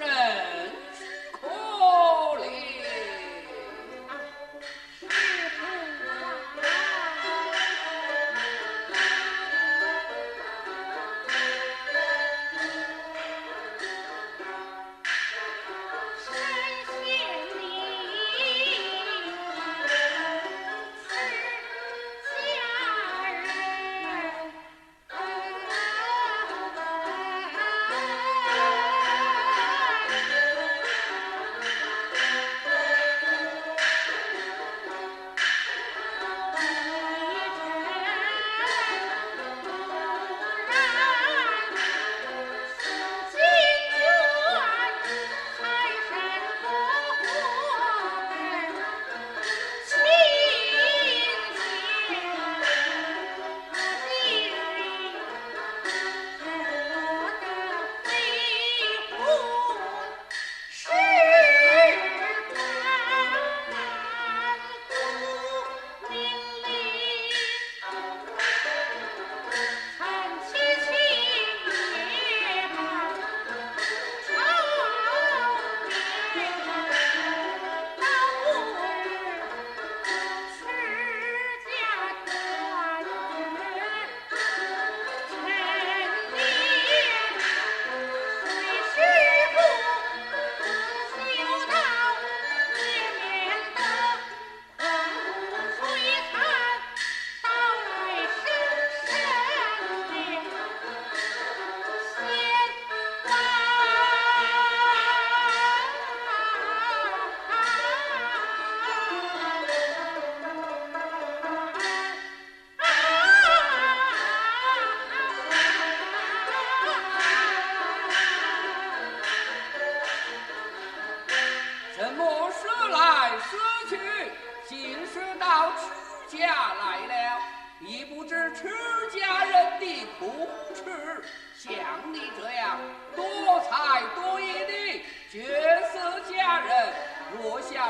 [0.00, 0.29] Ultra.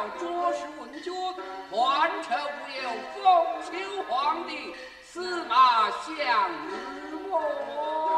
[0.00, 1.12] 若想着实问君，
[1.70, 3.22] 换成无有封
[3.62, 6.08] 秦皇帝，司马相
[7.10, 8.09] 如？